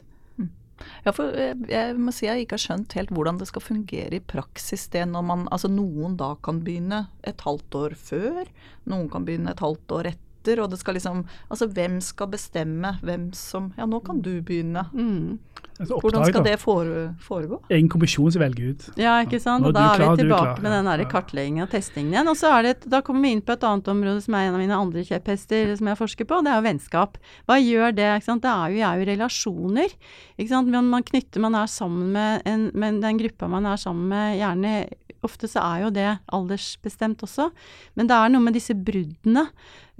[1.05, 4.17] Ja, for jeg, jeg må si jeg ikke har skjønt helt hvordan det skal fungere
[4.17, 8.43] i praksis det når man Altså noen da kan begynne et halvt år før,
[8.89, 12.95] noen kan begynne et halvt år etter, og det skal liksom Altså hvem skal bestemme
[13.03, 14.87] hvem som Ja, nå kan du begynne.
[14.93, 15.39] Mm.
[15.79, 17.57] Altså, Hvordan skal det foregå?
[17.73, 18.83] En kommisjon som velger ut.
[19.01, 19.65] Ja, ikke sant.
[19.65, 22.29] Og da er klar, vi tilbake er med den der kartleggingen og testingen igjen.
[22.29, 24.47] Og så er det, et- da kommer vi inn på et annet område som er
[24.47, 27.17] en av mine andre kjepphester som jeg forsker på, det er jo vennskap.
[27.49, 28.09] Hva gjør det?
[28.21, 28.41] ikke sant?
[28.43, 29.89] Det er jo, er jo relasjoner.
[30.37, 30.67] ikke sant?
[30.67, 34.37] Men man knytter, man er sammen med, en, med den gruppa man er sammen med,
[34.37, 34.85] gjerne
[35.21, 37.51] Ofte så er jo det aldersbestemt også,
[37.95, 39.43] men det er noe med disse bruddene.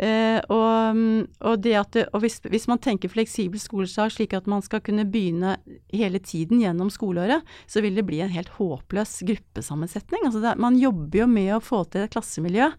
[0.02, 4.64] Eh, og, mm, og, at og hvis, hvis man tenker fleksibel skolestart slik at man
[4.66, 5.60] skal kunne begynne
[5.94, 10.26] hele tiden gjennom skoleåret, så vil det bli en helt håpløs gruppesammensetning.
[10.26, 12.72] Altså det, man jobber jo med å få til et klassemiljø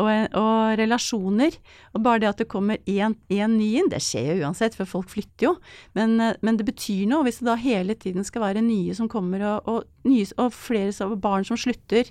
[0.00, 1.60] og, og relasjoner.
[1.92, 5.12] Og bare det at det kommer én ny inn, det skjer jo uansett, for folk
[5.12, 5.56] flytter jo.
[5.98, 9.12] Men, eh, men det betyr noe hvis det da hele tiden skal være nye som
[9.12, 12.08] kommer, og, nye, og flere barn som slutter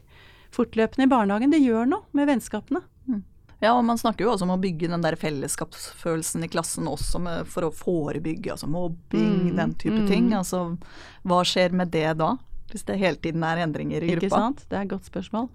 [0.54, 1.54] fortløpende i barnehagen.
[1.54, 2.86] Det gjør noe med vennskapene.
[3.62, 7.22] Ja, og man snakker jo også om å bygge den der fellesskapsfølelsen i klassen også
[7.22, 10.08] med, for å forebygge altså mobbing, Mm, den type mm.
[10.10, 10.32] ting.
[10.34, 10.64] Altså
[11.22, 12.34] hva skjer med det da?
[12.72, 14.26] Hvis det hele tiden er endringer i gruppa.
[14.26, 14.64] Ikke sant?
[14.70, 15.50] Det er et godt spørsmål.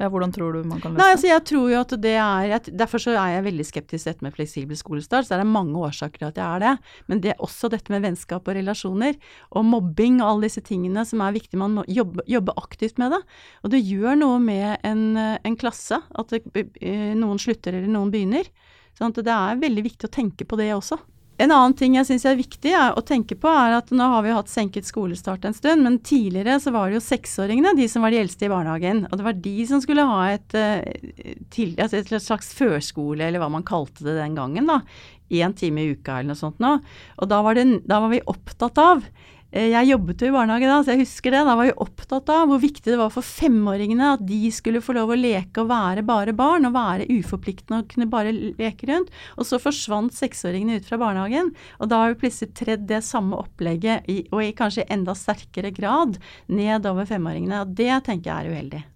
[0.00, 1.12] Ja, hvordan tror du man kan løse det?
[1.12, 4.12] altså jeg tror jo at det er jeg, Derfor så er jeg veldig skeptisk til
[4.14, 5.26] dette med fleksibel skolestart.
[5.26, 6.94] Så det er mange årsaker til at jeg er det.
[7.12, 9.18] Men det er også dette med vennskap og relasjoner.
[9.52, 11.60] Og mobbing og alle disse tingene som er viktig.
[11.60, 13.20] Man må jobbe, jobbe aktivt med det.
[13.60, 18.12] Og det gjør noe med en, en klasse at det, eh, noen slutter eller noen
[18.14, 18.48] begynner.
[18.96, 20.96] Sånn at det er veldig viktig å tenke på det også.
[21.40, 24.34] En annen ting jeg syns er viktig å tenke på, er at nå har vi
[24.34, 28.12] hatt senket skolestart en stund, men tidligere så var det jo seksåringene, de som var
[28.12, 29.06] de eldste i barnehagen.
[29.08, 33.40] Og det var de som skulle ha et, eh, til, altså et slags førskole, eller
[33.40, 34.82] hva man kalte det den gangen, da.
[35.30, 36.76] Én time i uka eller noe sånt nå.
[37.22, 39.04] Og da var, det, da var vi opptatt av
[39.50, 41.40] Jeg jobbet jo i barnehage da, så jeg husker det.
[41.48, 44.94] Da var jeg opptatt av hvor viktig det var for femåringene at de skulle få
[44.94, 49.10] lov å leke og være bare barn, og være uforpliktende og kunne bare leke rundt.
[49.34, 51.50] Og så forsvant seksåringene ut fra barnehagen,
[51.82, 55.74] og da har vi plutselig tredd det samme opplegget, i, og i kanskje enda sterkere
[55.74, 57.64] grad, nedover femåringene.
[57.64, 58.86] Og det tenker jeg er uheldig.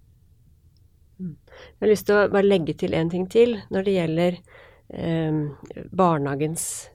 [1.19, 4.41] Jeg har lyst til å bare legge til en ting til når det gjelder
[4.95, 5.37] eh,
[5.91, 6.94] barnehagens eh,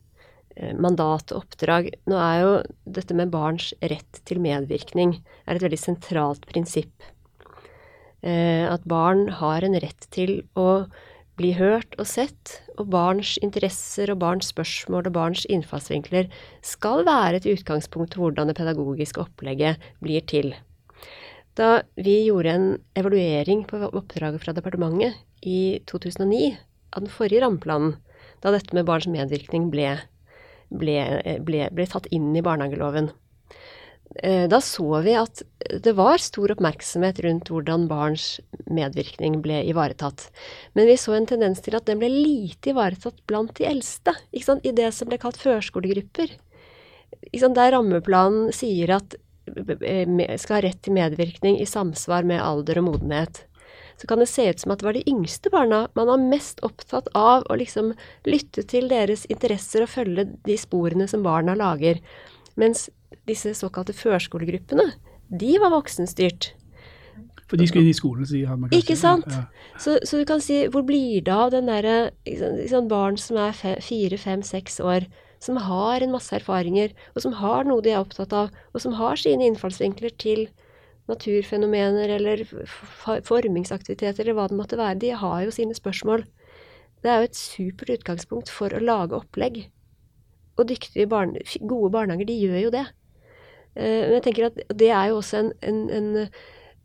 [0.80, 1.90] mandat og oppdrag.
[2.10, 2.52] Nå er jo
[2.98, 6.92] dette med barns rett til medvirkning er et veldig sentralt prinsipp.
[8.20, 10.84] Eh, at barn har en rett til å
[11.40, 16.28] bli hørt og sett, og barns interesser og barns spørsmål og barns innfallsvinkler
[16.64, 20.52] skal være et utgangspunkt for hvordan det pedagogiske opplegget blir til.
[21.56, 22.68] Da vi gjorde en
[22.98, 26.52] evaluering på oppdraget fra departementet i 2009
[26.92, 27.96] av den forrige rammeplanen,
[28.44, 29.96] da dette med barns medvirkning ble,
[30.70, 30.96] ble,
[31.44, 33.10] ble, ble tatt inn i barnehageloven,
[34.22, 35.42] eh, da så vi at
[35.84, 38.38] det var stor oppmerksomhet rundt hvordan barns
[38.70, 40.28] medvirkning ble ivaretatt.
[40.78, 44.72] Men vi så en tendens til at den ble lite ivaretatt blant de eldste, i
[44.72, 46.38] det som ble kalt førskolegrupper.
[47.34, 49.18] Der rammeplanen sier at
[49.50, 53.44] eh, skal ha rett til medvirkning i samsvar med alder og modenhet.
[54.00, 56.62] Så kan det se ut som at det var de yngste barna man var mest
[56.64, 57.92] opptatt av å liksom
[58.24, 62.00] lytte til deres interesser og følge de sporene som barna lager.
[62.56, 62.88] Mens
[63.28, 64.88] disse såkalte førskolegruppene,
[65.28, 66.54] de var voksenstyrt.
[67.50, 68.62] For de skulle inn i skolen, sier han.
[68.62, 68.78] kanskje.
[68.78, 69.26] Ikke sant?
[69.26, 69.76] Ja.
[69.82, 72.12] Så, så du kan si, hvor blir det av den derre
[72.70, 75.08] sant, barn som er fe, fire, fem, seks år,
[75.42, 78.94] som har en masse erfaringer, og som har noe de er opptatt av, og som
[79.00, 80.46] har sine innfallsvinkler til
[81.08, 82.44] naturfenomener eller
[83.26, 84.98] formingsaktiviteter eller hva det måtte være.
[85.00, 86.24] De har jo sine spørsmål.
[87.00, 89.62] Det er jo et supert utgangspunkt for å lage opplegg.
[90.60, 92.86] Og dyktige barne, gode barnehager, de gjør jo det.
[93.74, 96.16] Eh, Men jeg tenker at det er jo også en, en, en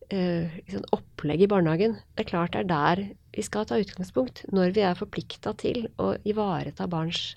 [0.10, 1.98] eh, liksom opplegg i barnehagen.
[2.16, 3.04] Det er klart det er der
[3.36, 7.36] vi skal ta utgangspunkt når vi er forplikta til å ivareta barns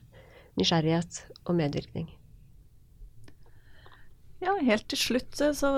[0.59, 2.07] nysgjerrighet og medvirkning.
[4.39, 5.73] Ja, helt til slutt eh, så,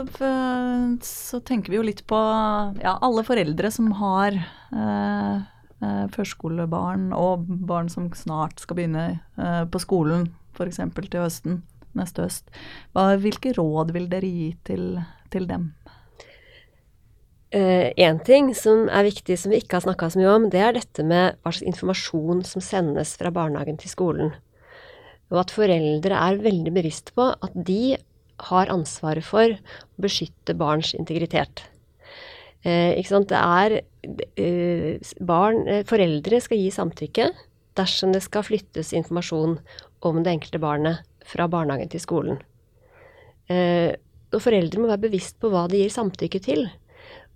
[1.07, 2.19] så tenker vi jo litt på
[2.83, 5.37] ja, alle foreldre som har eh,
[5.81, 9.07] eh, førskolebarn og barn som snart skal begynne
[9.41, 10.83] eh, på skolen, f.eks.
[10.99, 11.63] til høsten,
[11.97, 12.53] neste høst.
[12.93, 14.93] Hva, hvilke råd vil dere gi til,
[15.33, 15.71] til dem?
[17.51, 20.77] Én ting som er viktig som vi ikke har snakka så mye om, det er
[20.77, 24.31] dette med hva slags informasjon som sendes fra barnehagen til skolen.
[25.35, 27.97] Og at foreldre er veldig bevisst på at de
[28.49, 31.65] har ansvaret for å beskytte barns integritet.
[32.65, 33.31] Eh, ikke sant?
[33.31, 33.79] Det er
[34.41, 37.31] eh, barn, eh, Foreldre skal gi samtykke
[37.79, 39.59] dersom det skal flyttes informasjon
[40.05, 42.41] om det enkelte barnet fra barnehagen til skolen.
[43.51, 43.97] Eh,
[44.31, 46.69] og foreldre må være bevisst på hva de gir samtykke til.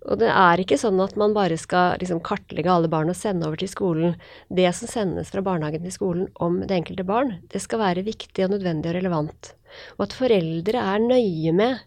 [0.05, 3.47] Og det er ikke sånn at man bare skal liksom kartlegge alle barn og sende
[3.47, 4.13] over til skolen.
[4.53, 8.45] Det som sendes fra barnehagen til skolen om det enkelte barn, det skal være viktig
[8.45, 9.55] og nødvendig og relevant.
[9.97, 11.83] Og at foreldre er nøye med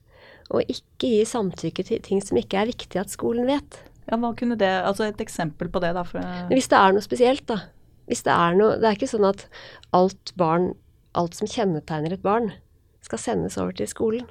[0.49, 3.83] å ikke gi samtykke til ting som ikke er viktig at skolen vet.
[4.09, 6.05] Ja, hva kunne det, altså Et eksempel på det, da.
[6.09, 7.61] For, Hvis det er noe spesielt, da.
[8.09, 9.45] Hvis det er noe Det er ikke sånn at
[9.93, 10.73] alt barn,
[11.13, 12.55] alt som kjennetegner et barn,
[13.05, 14.27] skal sendes over til skolen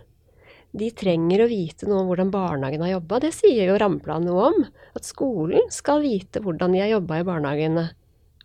[0.75, 3.21] de trenger å vite noe om hvordan barnehagen har jobba.
[3.23, 4.65] Det sier jo rammeplanen noe om.
[4.97, 7.85] At skolen skal vite hvordan de har jobba i barnehagene.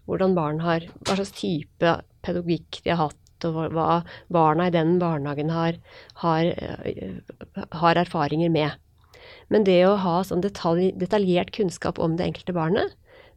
[0.08, 3.18] Hvordan barn har, Hva slags type pedagogikk de har hatt,
[3.48, 4.02] og hva
[4.32, 5.78] barna i den barnehagen har,
[6.22, 6.52] har,
[7.82, 8.78] har erfaringer med.
[9.52, 12.96] Men det å ha sånn detalj, detaljert kunnskap om det enkelte barnet,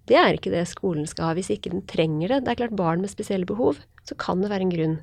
[0.10, 2.44] det er ikke det skolen skal ha hvis ikke den trenger det.
[2.46, 4.98] Det er klart barn med spesielle behov, så kan det være en grunn.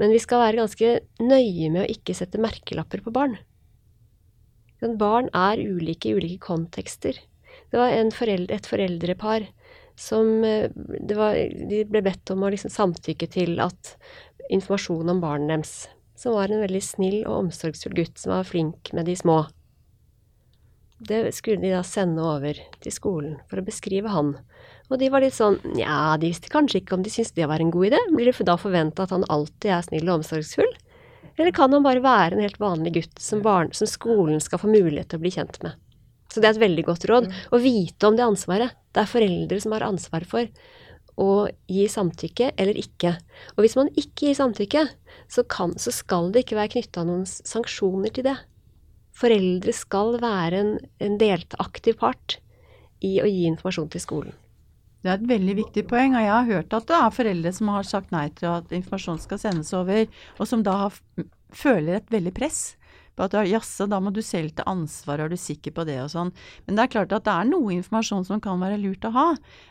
[0.00, 3.36] Men vi skal være ganske nøye med å ikke sette merkelapper på barn.
[4.80, 7.18] Barn er ulike i ulike kontekster.
[7.70, 9.50] Det var foreldre, et foreldrepar
[10.00, 10.70] som eh,
[11.16, 11.36] var,
[11.70, 13.94] De ble bedt om å liksom samtykke til at
[14.50, 15.74] informasjon om barnet deres,
[16.18, 19.44] som var en veldig snill og omsorgsfull gutt som var flink med de små,
[21.00, 24.34] det skulle de da sende over til skolen for å beskrive han.
[24.90, 27.62] Og de var litt sånn Nja, de visste kanskje ikke om de syntes det var
[27.62, 28.00] en god idé.
[28.12, 30.68] Blir det da forventa at han alltid er snill og omsorgsfull?
[31.40, 34.68] Eller kan han bare være en helt vanlig gutt som, barn, som skolen skal få
[34.68, 35.78] mulighet til å bli kjent med?
[36.30, 37.30] Så det er et veldig godt råd.
[37.48, 38.76] Å vite om det ansvaret.
[38.90, 40.50] Det er foreldre som har ansvar for
[41.20, 43.14] å gi samtykke eller ikke.
[43.56, 44.84] Og hvis man ikke gir samtykke,
[45.30, 48.36] så, kan, så skal det ikke være knytta noen sanksjoner til det.
[49.20, 50.72] Foreldre skal være en,
[51.02, 52.38] en deltaktiv part
[53.04, 54.38] i å gi informasjon til skolen.
[55.00, 57.70] Det er et veldig viktig poeng, og jeg har hørt at det er foreldre som
[57.72, 60.04] har sagt nei til at informasjon skal sendes over,
[60.36, 60.90] og som da
[61.56, 62.60] føler et veldig press
[63.20, 66.10] på at jaså, da må du selv ta ansvar, er du sikker på det og
[66.12, 66.32] sånn.
[66.66, 69.26] Men det er klart at det er noe informasjon som kan være lurt å ha,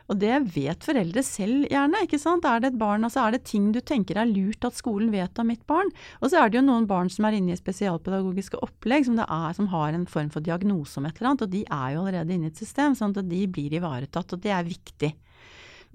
[0.09, 2.45] og det vet foreldre selv gjerne, ikke sant.
[2.45, 5.41] Er det et barn, altså er det ting du tenker er lurt at skolen vet
[5.41, 5.89] om mitt barn?
[6.21, 9.49] Og så er det jo noen barn som er inne i spesialpedagogiske opplegg som, er,
[9.57, 12.35] som har en form for diagnose om et eller annet, og de er jo allerede
[12.35, 15.13] inne i et system, sånn at de blir ivaretatt, og det er viktig.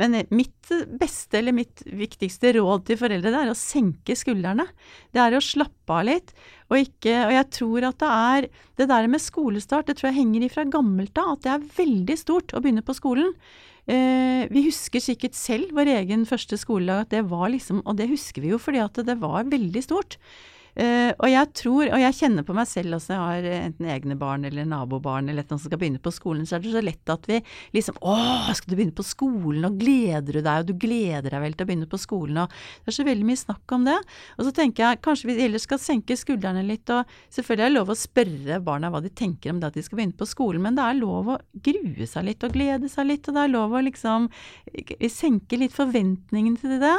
[0.00, 4.66] Men mitt beste eller mitt viktigste råd til foreldre det er å senke skuldrene.
[5.14, 6.32] Det er å slappe av litt.
[6.70, 8.48] Og, ikke, og jeg tror at det er
[8.80, 11.36] det der med skolestart, det tror jeg henger ifra gammelt av.
[11.36, 13.30] At det er veldig stort å begynne på skolen.
[13.84, 18.06] Eh, vi husker sikkert selv vår egen første skoledag, at det var liksom Og det
[18.08, 20.16] husker vi jo fordi at det var veldig stort.
[20.74, 24.16] Uh, og jeg tror, og jeg kjenner på meg selv også, jeg har enten egne
[24.18, 27.12] barn eller nabobarn eller noe som skal begynne på skolen, så er det så lett
[27.14, 27.38] at vi
[27.76, 28.14] liksom Å,
[28.56, 31.66] skal du begynne på skolen, og gleder du deg, og du gleder deg vel til
[31.66, 33.96] å begynne på skolen, og det er så veldig mye snakk om det.
[34.36, 37.78] Og så tenker jeg kanskje vi ellers skal senke skuldrene litt, og selvfølgelig er det
[37.78, 40.64] lov å spørre barna hva de tenker om det at de skal begynne på skolen,
[40.66, 43.54] men det er lov å grue seg litt og glede seg litt, og det er
[43.54, 44.28] lov å liksom
[45.12, 46.96] senke litt forventningene til det.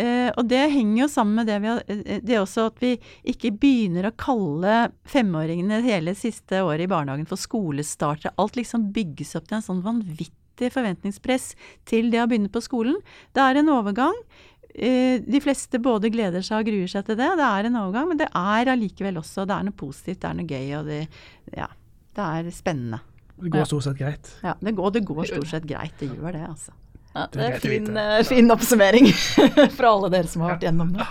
[0.00, 2.92] Uh, og det henger jo sammen med det vi har det Det også at vi
[3.32, 8.34] ikke begynner å kalle femåringene hele siste året i barnehagen for skolestartere.
[8.40, 11.52] Alt liksom bygges opp til en sånn vanvittig forventningspress
[11.88, 12.98] til det å begynne på skolen.
[13.36, 14.16] Det er en overgang.
[14.74, 17.30] Eh, de fleste både gleder seg og gruer seg til det.
[17.40, 20.36] Det er en overgang, men det er allikevel også Det er noe positivt, det er
[20.38, 21.00] noe gøy, og det,
[21.56, 21.70] ja,
[22.16, 23.00] det er spennende.
[23.40, 24.30] Det går stort sett greit.
[24.44, 25.96] Ja, det går, det går stort sett greit.
[25.98, 26.76] Det gjør det, altså.
[27.10, 29.08] Ja, det er fin, uh, fin oppsummering
[29.78, 31.06] fra alle dere som har vært gjennom det.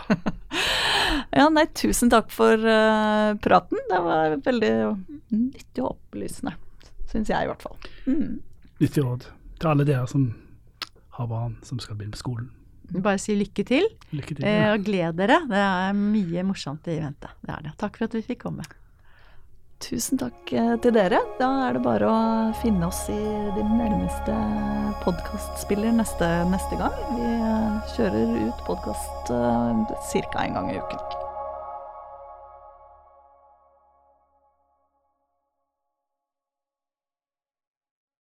[1.39, 3.81] ja, nei, tusen takk for uh, praten.
[3.89, 4.71] Det var veldig
[5.35, 6.55] nyttig og opplysende,
[7.11, 7.75] syns jeg i hvert fall.
[8.07, 8.39] Mm.
[8.79, 9.27] Nyttig råd
[9.59, 10.29] til alle dere som
[11.19, 12.47] har barn som skal begynne på skolen.
[12.89, 13.85] Bare si lykke til,
[14.15, 14.51] lykke til ja.
[14.51, 15.43] eh, og gled dere.
[15.49, 17.29] Det er mye morsomt i vente.
[17.43, 17.73] Det er det.
[17.81, 18.65] Takk for at vi fikk komme.
[19.79, 21.21] Tusen takk eh, til dere.
[21.39, 22.17] Da er det bare å
[22.59, 23.19] finne oss i
[23.55, 24.35] din nærmeste
[25.05, 26.99] podkastspiller neste, neste, gang.
[27.15, 30.43] Vi eh, kjører ut podkast uh, ca.
[30.43, 31.18] en gang i uken.